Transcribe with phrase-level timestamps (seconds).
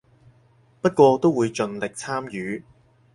[0.81, 2.63] 不過都會盡力參與